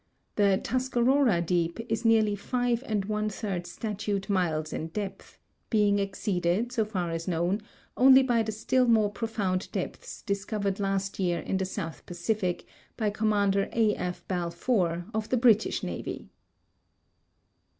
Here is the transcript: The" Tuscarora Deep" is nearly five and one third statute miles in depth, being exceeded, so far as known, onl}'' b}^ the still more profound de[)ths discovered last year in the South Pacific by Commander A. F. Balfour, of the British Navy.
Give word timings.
The" 0.35 0.59
Tuscarora 0.63 1.43
Deep" 1.43 1.79
is 1.87 2.03
nearly 2.05 2.35
five 2.35 2.83
and 2.87 3.05
one 3.05 3.29
third 3.29 3.67
statute 3.67 4.31
miles 4.31 4.73
in 4.73 4.87
depth, 4.87 5.37
being 5.69 5.99
exceeded, 5.99 6.71
so 6.71 6.85
far 6.85 7.11
as 7.11 7.27
known, 7.27 7.61
onl}'' 7.95 8.25
b}^ 8.27 8.43
the 8.47 8.51
still 8.51 8.87
more 8.87 9.11
profound 9.11 9.69
de[)ths 9.71 10.25
discovered 10.25 10.79
last 10.79 11.19
year 11.19 11.39
in 11.41 11.57
the 11.57 11.65
South 11.65 12.03
Pacific 12.07 12.65
by 12.97 13.11
Commander 13.11 13.69
A. 13.73 13.93
F. 13.95 14.27
Balfour, 14.27 15.05
of 15.13 15.29
the 15.29 15.37
British 15.37 15.83
Navy. 15.83 16.31